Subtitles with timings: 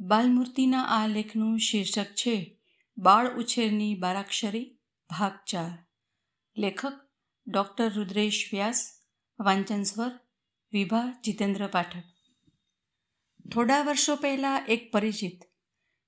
[0.00, 2.60] બાલમૂર્તિના આ લેખનું શીર્ષક છે,
[2.98, 4.78] બાળ ઉછેરની બારાક્ષરી,
[5.10, 5.86] ભાગ ચાર.
[6.56, 6.92] લેખક
[7.46, 8.92] ડૉક્ટર રુદ્રેશ વ્યાસ,
[9.40, 10.10] વાંચન સ્વર
[10.72, 12.04] વિભા જીતેન્દ્ર પાઠક.
[13.52, 15.42] થોડા વર્ષો પહેલાં એક પરિચિત,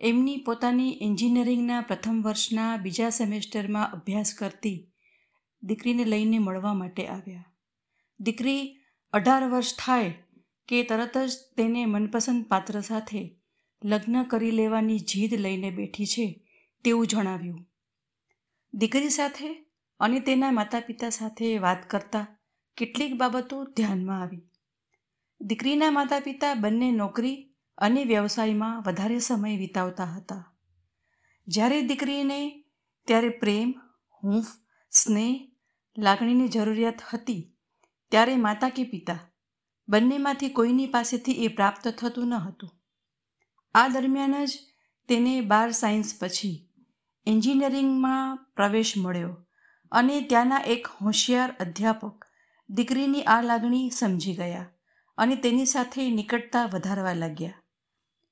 [0.00, 4.92] એમની પોતાની એન્જિનિયરિંગના પ્રથમ વર્ષના બીજા સેમેસ્ટરમાં અભ્યાસ કરતી
[5.62, 7.54] દીકરીને લઈને મળવા માટે આવ્યા.
[8.20, 8.78] દીકરી
[9.12, 10.14] અઢાર વર્ષ થાય
[10.68, 13.37] કે તરત જ તેને મનપસંદ પાત્ર સાથે
[13.84, 16.48] લગ્ન કરી લેવાની જીદ લઈને બેઠી છે
[16.84, 17.66] તેવું જણાવ્યું.
[18.74, 19.66] દીકરી સાથે
[20.00, 22.38] અને તેના માતા પિતા સાથે વાત કરતા
[22.76, 24.42] કેટલીક બાબતો ધ્યાનમાં આવી.
[25.40, 30.56] દીકરીના માતા પિતા બંને નોકરી અને વ્યવસાયમાં વધારે સમય વિતાવતા હતા.
[31.46, 32.64] જ્યારે દીકરીને
[33.06, 33.74] ત્યારે પ્રેમ,
[34.22, 34.46] હૂંફ,
[34.90, 35.50] સ્નેહ,
[35.98, 37.52] લાગણીની જરૂરિયાત હતી,
[38.08, 39.18] ત્યારે માતા કે પિતા
[39.88, 42.77] બંનેમાંથી કોઈની પાસેથી એ પ્રાપ્ત થતું ન હતું.
[43.74, 44.58] આ દરમિયાન જ
[45.08, 46.70] તેને બાર સાયન્સ પછી
[47.26, 49.46] એન્જિનિયરિંગમાં પ્રવેશ મળ્યો
[49.92, 52.24] અને ત્યાંના એક હોશિયાર અધ્યાપક
[52.70, 54.66] દીકરીની આ લાગણી સમજી ગયા
[55.18, 57.62] અને તેની સાથે નિકટતા વધારવા લાગ્યા.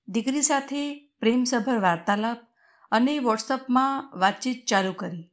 [0.09, 2.39] દીકરી સાથે પ્રેમસભર વાર્તાલાપ
[2.91, 5.33] અને વોટ્સઅપમાં વાતચીત ચાલુ કરી.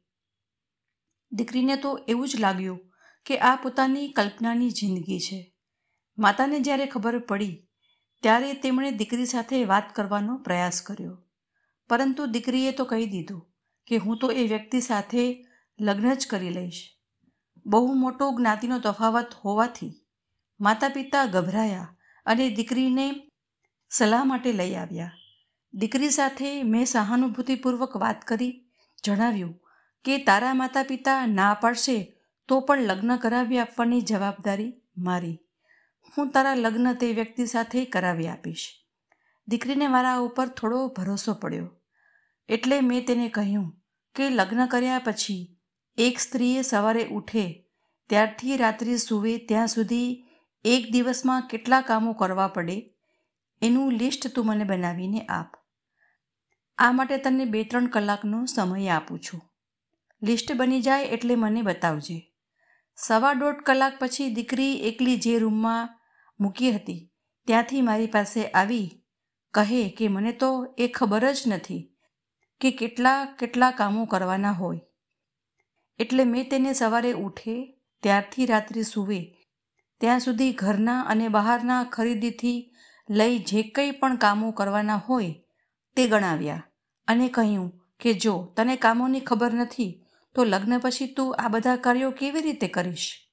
[1.32, 2.80] દીકરીને તો એવું જ લાગ્યું
[3.26, 5.54] કે આ પોતાની કલ્પનાની જિંદગી છે.
[6.18, 7.68] માતાને જ્યારે ખબર પડી
[8.24, 11.16] ત્યારે તેમણે દીકરી સાથે વાત કરવાનો પ્રયાસ કર્યો.
[11.88, 13.42] પરંતુ દીકરીએ તો કહી દીધું
[13.86, 15.46] કે હું તો એ વ્યક્તિ સાથે
[15.80, 16.96] લગ્ન જ કરી લઈશ.
[17.66, 19.92] બહુ મોટો જ્ઞાતિનો તફાવત હોવાથી
[20.60, 23.06] માતા પિતા ગભરાયા અને દીકરીને
[23.90, 25.12] સલાહ માટે લઈ આવ્યા.
[25.74, 28.66] દીકરી સાથે મેં સહાનુભૂતિપૂર્વક વાત કરી,
[29.04, 29.54] જણાવ્યું
[30.04, 32.14] કે તારા માતા પિતા ના પાડશે
[32.48, 35.38] તો પણ લગ્ન કરાવી આપવાની જવાબદારી મારી.
[36.16, 38.66] હું તારા લગ્ન તે વ્યક્તિ સાથે કરાવી આપીશ.
[39.48, 41.68] દીકરીને મારા ઉપર થોડો ભરોસો પડ્યો.
[42.48, 43.66] એટલે મેં તેને કહ્યું
[44.14, 45.42] કે લગ્ન કર્યા પછી
[45.98, 47.44] એક સ્ત્રીએ સવારે ઉઠે,
[48.10, 50.10] ત્યારથી રાત્રિ સૂવે ત્યાં સુધી
[50.64, 52.76] એક દિવસમાં કેટલા કામો કરવા પડે
[53.62, 55.50] એનું લિસ્ટ તું મને બનાવીને આપ.
[56.78, 59.42] આ માટે તને બે ત્રણ કલાકનો સમય આપું છું.
[60.22, 62.18] લિસ્ટ બની જાય એટલે મને બતાવજે.
[62.98, 65.88] સવા દોઢ કલાક પછી દીકરી એકલી જે રૂમમાં
[66.40, 67.10] મૂકી હતી.
[67.48, 68.88] ત્યાંથી મારી પાસે આવી,
[69.54, 71.82] કહે કે મને તો એ ખબર જ નથી
[72.60, 74.80] કે કેટલા કેટલા કામો કરવાના હોય.
[75.98, 77.56] એટલે મેં તેને સવારે ઉઠે,
[78.02, 79.20] ત્યારથી રાત્રે સૂવે.
[80.00, 82.58] ત્યાં સુધી ઘરના અને બહારના ખરીદીથી
[83.08, 85.32] લઈ જે કંઈ પણ કામો કરવાના હોય
[85.96, 86.62] તે ગણાવ્યા
[87.08, 87.68] અને કહ્યું
[88.00, 89.92] કે જો તને કામોની ખબર નથી,
[90.36, 93.23] તો લગ્ન પછી તું આ બધા કાર્યો કેવી રીતે કરીશ?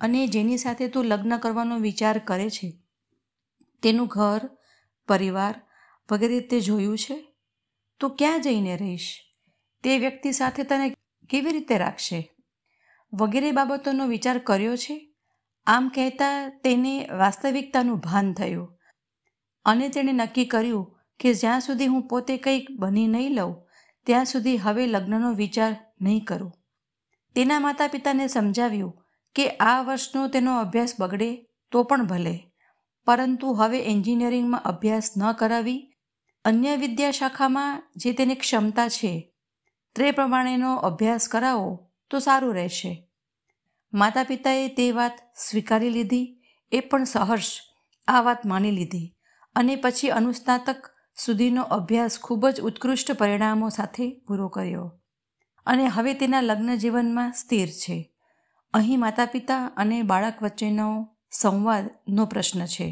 [0.00, 2.78] અને જેની સાથે તું લગ્ન કરવાનો વિચાર કરે છે?
[3.82, 4.50] તેનું ઘર,
[5.08, 5.54] પરિવાર
[6.10, 7.34] વગેરે તે જોયું છે?
[8.00, 9.18] તું ક્યાં જઈને રહીશ?
[9.82, 10.90] તે વ્યક્તિ સાથે તને
[11.30, 12.34] કેવી રીતે રાખશે?
[13.12, 15.14] વગેરે બાબતોનો વિચાર કર્યો છે?
[15.66, 18.78] આમ કહેતા તેને વાસ્તવિકતાનું ભાન થયું
[19.64, 23.68] અને તેણે નક્કી કર્યું કે જ્યાં સુધી હું પોતે કંઈક બની નહીં લઉં,
[24.06, 26.52] ત્યાં સુધી હવે લગ્નનો વિચાર નહીં કરું.
[27.34, 32.52] તેના માતા પિતાને સમજાવ્યું કે આ વર્ષનો તેનો અભ્યાસ બગડે તો પણ ભલે.
[33.04, 35.94] પરંતુ હવે એન્જિનિયરિંગમાં અભ્યાસ ન કરાવી,
[36.44, 39.32] અન્ય વિદ્યાશાખામાં જે તેની ક્ષમતા છે,
[39.96, 43.08] તે પ્રમાણેનો અભ્યાસ કરાવો તો સારું રહેશે.
[43.92, 47.60] માતા પિતાએ તે વાત સ્વીકારી લીધી, એ પણ સહર્ષ,
[48.08, 49.16] આ વાત માની લીધી
[49.56, 50.90] અને પછી અનુસ્નાતક
[51.24, 55.00] સુધીનો અભ્યાસ ખૂબ જ ઉત્કૃષ્ટ પરિણામો સાથે પૂરો કર્યો.
[55.66, 58.11] અને હવે તેના લગ્ન જીવનમાં સ્થિર છે.
[58.74, 62.88] અહીં માતા પિતા અને બાળક વચ્ચેનો સંવાદનો પ્રશ્ન છે.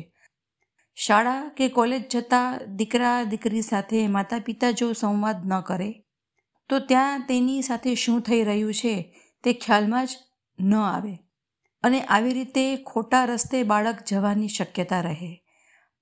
[0.94, 5.90] શાળા કે કોલેજ જતા દીકરા દીકરી સાથે માતા પિતા જો સંવાદ ન કરે,
[6.68, 8.94] તો ત્યાં તેની સાથે શું થઈ રહ્યું છે
[9.44, 10.10] તે ખ્યાલમાં જ
[10.60, 11.14] ન આવે
[11.82, 15.32] અને આવી રીતે ખોટા રસ્તે બાળક જવાની શક્યતા રહે.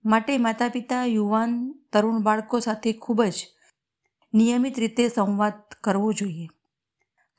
[0.05, 3.47] માટે માતા પિતા યુવાન, તરુણ બાળકો સાથે ખૂબ જ
[4.35, 6.49] નિયમિત રીતે સંવાદ કરવો જોઈએ.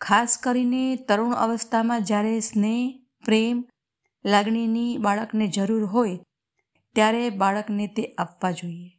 [0.01, 3.65] ખાસ કરીને તરુણ અવસ્થામાં જ્યારે સ્નેહ, પ્રેમ,
[4.25, 6.17] લાગણીની બાળકને જરૂર હોય,
[6.95, 8.98] ત્યારે બાળકને તે આપવા જોઈએ.